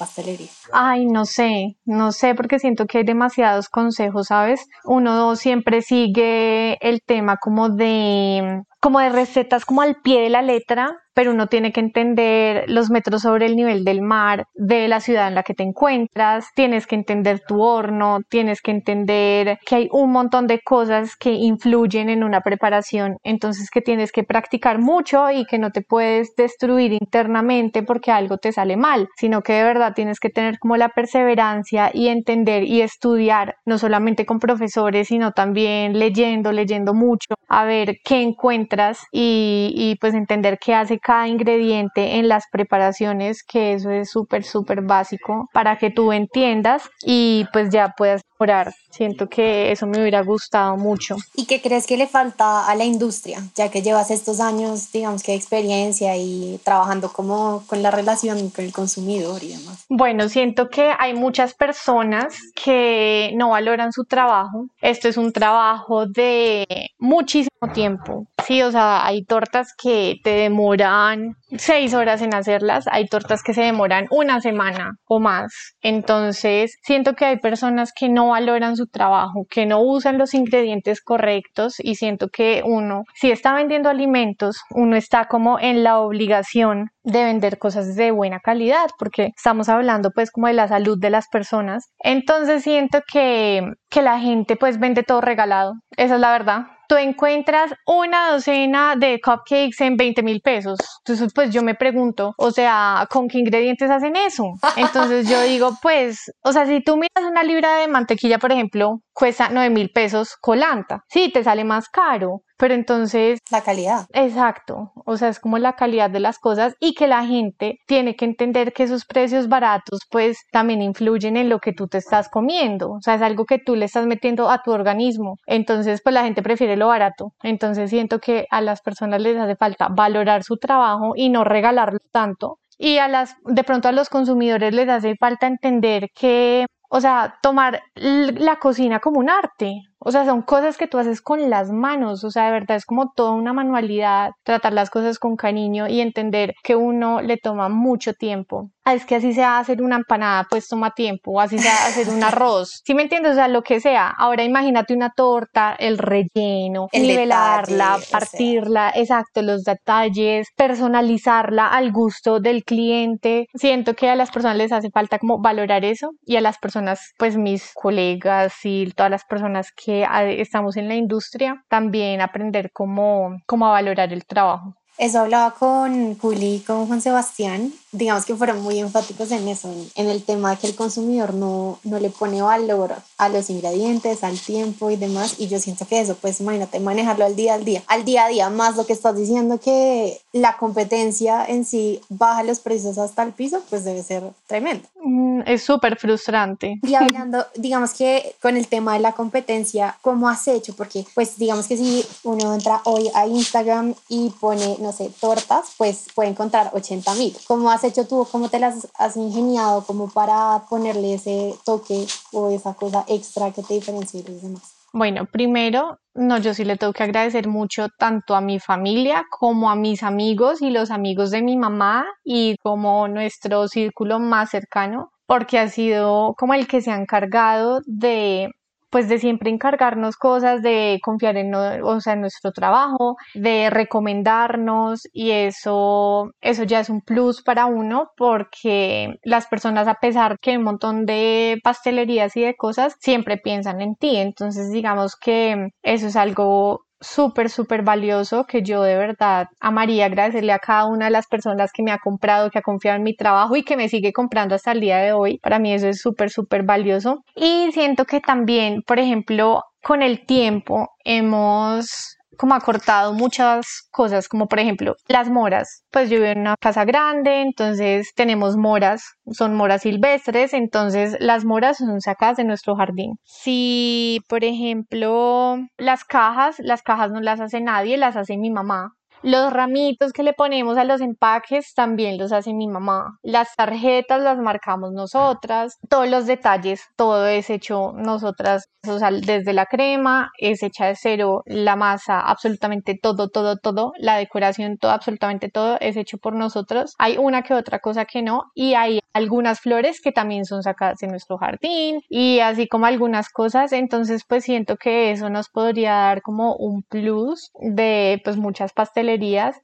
[0.73, 4.67] Ay, no sé, no sé porque siento que hay demasiados consejos, ¿sabes?
[4.85, 10.43] Uno siempre sigue el tema como de como de recetas como al pie de la
[10.43, 15.01] letra, pero uno tiene que entender los metros sobre el nivel del mar de la
[15.01, 19.77] ciudad en la que te encuentras, tienes que entender tu horno, tienes que entender que
[19.77, 24.79] hay un montón de cosas que influyen en una preparación, entonces que tienes que practicar
[24.79, 29.55] mucho y que no te puedes destruir internamente porque algo te sale mal, sino que
[29.55, 34.41] de verdad tienes que tener como la perseverancia y entender y estudiar, no solamente con
[34.41, 40.75] profesores, sino también leyendo, leyendo mucho, a ver qué encuentras y, y pues entender qué
[40.75, 46.13] hace cada ingrediente en las preparaciones, que eso es súper, súper básico para que tú
[46.13, 48.75] entiendas y pues ya puedas orar.
[48.91, 51.17] Siento que eso me hubiera gustado mucho.
[51.35, 55.23] ¿Y qué crees que le falta a la industria, ya que llevas estos años, digamos
[55.23, 59.85] que de experiencia y trabajando como con la relación con el consumidor y demás?
[59.89, 64.67] Bueno, siento que hay muchas personas que no valoran su trabajo.
[64.81, 68.27] Esto es un trabajo de muchísimo tiempo.
[68.47, 73.55] Sí, o sea, hay tortas que te demoran seis horas en hacerlas, hay tortas que
[73.55, 75.77] se demoran una semana o más.
[75.81, 81.01] Entonces, siento que hay personas que no valoran su trabajo, que no usan los ingredientes
[81.01, 86.91] correctos y siento que uno, si está vendiendo alimentos, uno está como en la obligación
[87.03, 91.11] de vender cosas de buena calidad, porque estamos hablando pues como de la salud de
[91.11, 91.91] las personas.
[91.99, 96.97] Entonces siento que, que la gente pues vende todo regalado, esa es la verdad tú
[96.97, 100.79] encuentras una docena de cupcakes en 20 mil pesos.
[101.01, 104.45] Entonces, pues yo me pregunto, o sea, ¿con qué ingredientes hacen eso?
[104.77, 109.01] Entonces yo digo, pues, o sea, si tú miras una libra de mantequilla, por ejemplo,
[109.13, 111.05] cuesta 9 mil pesos colanta.
[111.09, 113.39] Sí, te sale más caro, pero entonces...
[113.51, 114.07] La calidad.
[114.13, 118.17] Exacto, o sea, es como la calidad de las cosas y que la gente tiene
[118.17, 122.29] que entender que esos precios baratos pues también influyen en lo que tú te estás
[122.29, 126.15] comiendo, o sea, es algo que tú le estás metiendo a tu organismo, entonces pues
[126.15, 130.43] la gente prefiere lo barato, entonces siento que a las personas les hace falta valorar
[130.45, 132.59] su trabajo y no regalarlo tanto.
[132.77, 137.39] Y a las de pronto a los consumidores les hace falta entender que o sea,
[137.43, 139.83] tomar la cocina como un arte.
[140.05, 142.25] O sea, son cosas que tú haces con las manos.
[142.25, 146.01] O sea, de verdad es como toda una manualidad, tratar las cosas con cariño y
[146.01, 148.71] entender que uno le toma mucho tiempo.
[148.87, 152.11] Ah, es que así sea hacer una empanada, pues toma tiempo, o así sea hacer
[152.11, 152.83] un arroz.
[152.85, 153.33] ¿Sí me entiendes?
[153.33, 154.09] O sea, lo que sea.
[154.11, 162.63] Ahora imagínate una torta, el relleno, nivelarla, partirla, exacto, los detalles, personalizarla al gusto del
[162.63, 163.47] cliente.
[163.55, 167.15] Siento que a las personas les hace falta como valorar eso y a las personas,
[167.17, 173.39] pues mis colegas y todas las personas que estamos en la industria, también aprender cómo,
[173.47, 174.75] cómo a valorar el trabajo.
[174.97, 177.73] Eso hablaba con Juli y con Juan Sebastián.
[177.91, 181.81] Digamos que fueron muy enfáticos en eso, en, el tema de que el consumidor no,
[181.83, 185.35] no le pone valor a los ingredientes, al tiempo y demás.
[185.39, 188.29] Y yo siento que eso, pues imagínate, manejarlo al día al día, al día a
[188.29, 193.25] día, más lo que estás diciendo que la competencia en sí baja los precios hasta
[193.25, 194.89] el piso, pues debe ser tremendo.
[195.05, 196.81] Mm, es súper frustrante.
[196.83, 200.75] Y hablando, digamos que con el tema de la competencia, ¿cómo has hecho?
[200.75, 205.75] Porque pues digamos que si uno entra hoy a Instagram y pone no sé, tortas,
[205.77, 207.37] pues puede encontrar 80 mil.
[207.47, 208.27] ¿Cómo has hecho tú?
[208.33, 213.63] ¿Cómo te las has ingeniado como para ponerle ese toque o esa cosa extra que
[213.63, 214.74] te diferencie de los demás?
[214.97, 219.69] Bueno, primero, no, yo sí le tengo que agradecer mucho tanto a mi familia como
[219.69, 225.11] a mis amigos y los amigos de mi mamá y como nuestro círculo más cercano,
[225.27, 228.53] porque ha sido como el que se ha encargado de
[228.95, 235.09] pues de siempre encargarnos cosas, de confiar en, o sea, en nuestro trabajo, de recomendarnos
[235.13, 240.53] y eso, eso ya es un plus para uno porque las personas a pesar que
[240.53, 245.71] hay un montón de pastelerías y de cosas siempre piensan en ti, entonces digamos que
[245.83, 251.07] eso es algo súper, súper valioso que yo de verdad amaría agradecerle a cada una
[251.07, 253.77] de las personas que me ha comprado, que ha confiado en mi trabajo y que
[253.77, 255.39] me sigue comprando hasta el día de hoy.
[255.39, 257.23] Para mí eso es súper, súper valioso.
[257.35, 264.47] Y siento que también, por ejemplo, con el tiempo hemos como acortado muchas cosas, como
[264.47, 265.85] por ejemplo las moras.
[265.91, 271.45] Pues yo vivo en una casa grande, entonces tenemos moras, son moras silvestres, entonces las
[271.45, 273.17] moras son sacadas de nuestro jardín.
[273.25, 278.95] Si, por ejemplo, las cajas, las cajas no las hace nadie, las hace mi mamá.
[279.25, 283.19] Los ramitos que le ponemos a los empaques también los hace mi mamá.
[283.23, 285.79] Las tarjetas las marcamos nosotras.
[285.89, 288.69] Todos los detalles, todo es hecho nosotras.
[288.87, 293.93] O sea, desde la crema es hecha de cero, la masa, absolutamente todo, todo, todo.
[293.97, 296.93] La decoración, todo, absolutamente todo es hecho por nosotros.
[296.99, 301.03] Hay una que otra cosa que no y hay algunas flores que también son sacadas
[301.03, 303.73] en nuestro jardín y así como algunas cosas.
[303.73, 309.14] Entonces, pues siento que eso nos podría dar como un plus de pues muchas pastelerías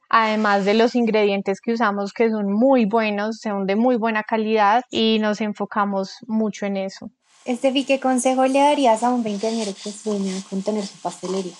[0.09, 4.83] además de los ingredientes que usamos que son muy buenos, son de muy buena calidad
[4.89, 7.09] y nos enfocamos mucho en eso.
[7.45, 11.53] Estefi, ¿qué consejo le darías a un veinteañero que sueña con tener su pastelería?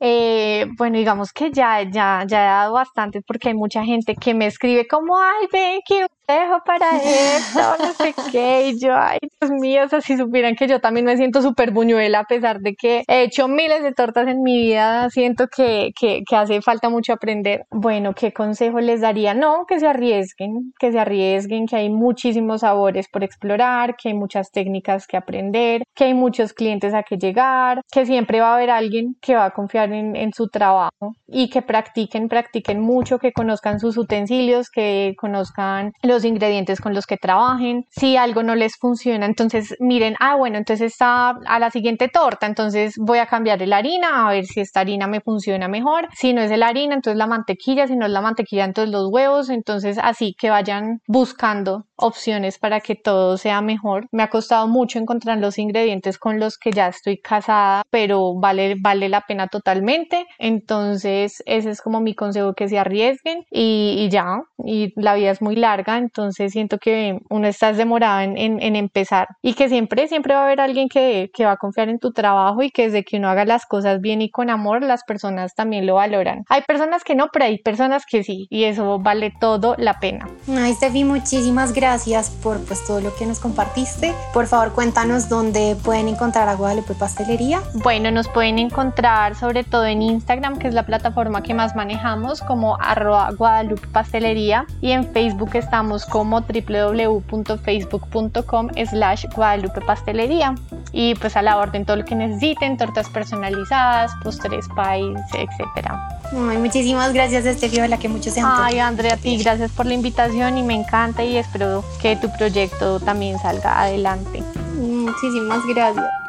[0.00, 4.34] Eh, bueno, digamos que ya, ya, ya he dado bastante porque hay mucha gente que
[4.34, 9.18] me escribe como, ay, ven, quiero dejo para esto, no sé qué, y yo, ay,
[9.40, 12.60] Dios mío, o sea, si supieran que yo también me siento súper buñuela, a pesar
[12.60, 16.62] de que he hecho miles de tortas en mi vida, siento que, que, que, hace
[16.62, 17.64] falta mucho aprender.
[17.70, 19.34] Bueno, ¿qué consejo les daría?
[19.34, 24.14] No, que se arriesguen, que se arriesguen, que hay muchísimos sabores por explorar, que hay
[24.14, 28.54] muchas técnicas que aprender, que hay muchos clientes a que llegar, que siempre va a
[28.56, 33.18] haber alguien que va a confiar en, en su trabajo y que practiquen, practiquen mucho,
[33.18, 37.86] que conozcan sus utensilios, que conozcan los los ingredientes con los que trabajen.
[37.90, 42.46] Si algo no les funciona, entonces miren, ah, bueno, entonces está a la siguiente torta,
[42.46, 46.08] entonces voy a cambiar la harina a ver si esta harina me funciona mejor.
[46.14, 49.08] Si no es la harina, entonces la mantequilla, si no es la mantequilla, entonces los
[49.10, 54.06] huevos, entonces así que vayan buscando opciones para que todo sea mejor.
[54.12, 58.76] Me ha costado mucho encontrar los ingredientes con los que ya estoy casada, pero vale,
[58.80, 60.26] vale la pena totalmente.
[60.38, 65.30] Entonces, ese es como mi consejo, que se arriesguen y, y ya, y la vida
[65.30, 70.08] es muy larga, entonces siento que uno está demorado en, en, empezar y que siempre,
[70.08, 72.84] siempre va a haber alguien que, que, va a confiar en tu trabajo y que
[72.84, 76.44] desde que uno haga las cosas bien y con amor, las personas también lo valoran.
[76.48, 80.28] Hay personas que no, pero hay personas que sí y eso vale todo la pena.
[80.48, 84.14] Ay, Steffi, muchísimas gracias por pues todo lo que nos compartiste.
[84.32, 87.62] Por favor, cuéntanos dónde pueden encontrar a Guadalupe Pastelería.
[87.74, 92.42] Bueno, nos pueden encontrar sobre todo en Instagram, que es la plataforma que más manejamos,
[92.42, 100.54] como arroba Guadalupe Pastelería y en Facebook estamos como www.facebook.com slash Guadalupe Pastelería
[100.92, 106.08] y pues a la orden todo lo que necesiten, tortas personalizadas, postres, pies, etcétera.
[106.48, 109.94] Ay, muchísimas gracias Estefi, la que mucho se Ay, Andrea, a ti gracias por la
[109.94, 114.42] invitación y me encanta y espero que tu proyecto también salga adelante.
[114.76, 116.23] Muchísimas gracias.